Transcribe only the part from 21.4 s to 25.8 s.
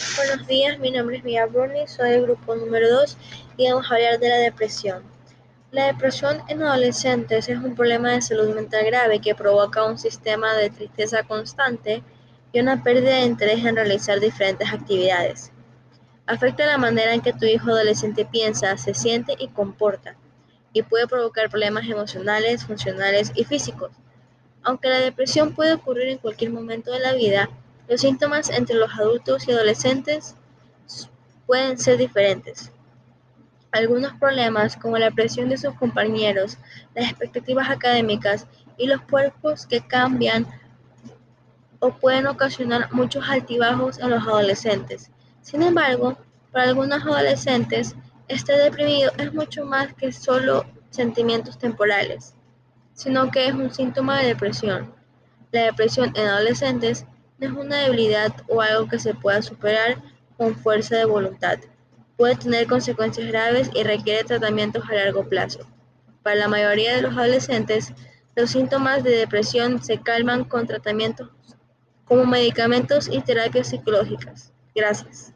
problemas emocionales, funcionales y físicos. Aunque la depresión puede